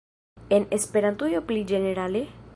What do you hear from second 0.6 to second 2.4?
Esperantujo pli ĝenerale?